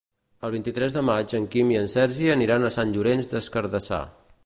El 0.47 0.53
vint-i-tres 0.55 0.95
de 0.95 1.03
maig 1.09 1.35
en 1.41 1.45
Quim 1.57 1.75
i 1.75 1.79
en 1.83 1.91
Sergi 1.97 2.33
aniran 2.39 2.65
a 2.71 2.75
Sant 2.79 2.97
Llorenç 2.97 3.33
des 3.37 3.53
Cardassar. 3.59 4.07